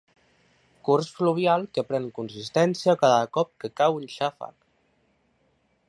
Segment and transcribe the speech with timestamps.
[0.87, 4.57] Curs fluvial que pren consistència cada cop que cau un xàfec.